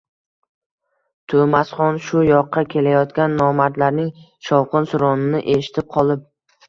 [1.33, 4.09] To’masxon shu yoqqa kelayotgan momandlarning
[4.49, 6.27] shovqin- suronini eshitib qolib